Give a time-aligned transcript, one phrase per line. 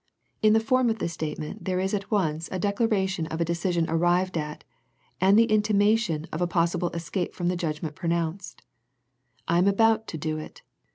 [0.41, 3.45] In the form of the state ment there is at once a declaration of a
[3.45, 4.63] de cision arrived at,
[5.21, 8.63] and the intimation of a pos sible escape from the judgment pronounced.
[9.47, 10.63] I am about to do it.